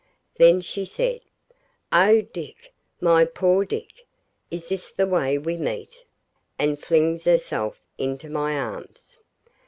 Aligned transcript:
Then 0.37 0.61
she 0.61 0.83
said, 0.83 1.21
'Oh, 1.91 2.21
Dick 2.23 2.73
my 2.99 3.23
poor 3.23 3.63
Dick! 3.65 4.07
is 4.49 4.67
this 4.67 4.89
the 4.91 5.05
way 5.05 5.37
we 5.37 5.57
meet?' 5.57 6.05
and 6.57 6.79
flings 6.81 7.25
herself 7.25 7.79
into 7.99 8.27
my 8.27 8.57
arms. 8.57 9.19